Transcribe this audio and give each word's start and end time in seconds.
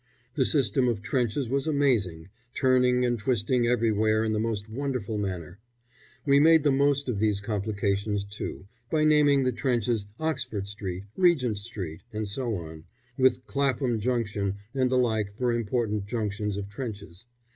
The 0.33 0.45
system 0.45 0.87
of 0.87 1.03
trenches 1.03 1.47
was 1.47 1.67
amazing, 1.67 2.29
turning 2.55 3.05
and 3.05 3.19
twisting 3.19 3.67
everywhere 3.67 4.23
in 4.23 4.33
the 4.33 4.39
most 4.39 4.67
wonderful 4.67 5.19
manner. 5.19 5.59
We 6.25 6.39
made 6.39 6.63
the 6.63 6.71
most 6.71 7.07
of 7.07 7.19
these 7.19 7.39
complications, 7.39 8.25
too, 8.25 8.65
by 8.89 9.03
naming 9.03 9.43
the 9.43 9.51
trenches 9.51 10.07
Oxford 10.19 10.65
Street, 10.65 11.03
Regent 11.15 11.59
Street, 11.59 12.01
and 12.11 12.27
so 12.27 12.55
on, 12.55 12.85
with 13.15 13.45
Clapham 13.45 13.99
Junction 13.99 14.55
and 14.73 14.89
the 14.89 14.97
like 14.97 15.37
for 15.37 15.53
important 15.53 16.07
junctions 16.07 16.57
of 16.57 16.67
trenches. 16.67 17.27